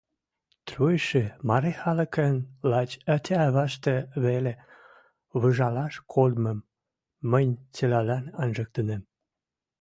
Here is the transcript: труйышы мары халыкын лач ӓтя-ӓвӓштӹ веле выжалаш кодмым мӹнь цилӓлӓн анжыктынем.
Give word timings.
труйышы 0.67 1.23
мары 1.47 1.71
халыкын 1.81 2.35
лач 2.71 2.91
ӓтя-ӓвӓштӹ 3.15 3.95
веле 4.25 4.53
выжалаш 5.39 5.95
кодмым 6.13 6.59
мӹнь 7.31 7.53
цилӓлӓн 7.75 8.25
анжыктынем. 8.41 9.03